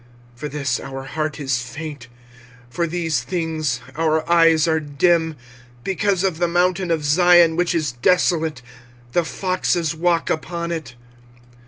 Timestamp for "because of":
5.83-6.39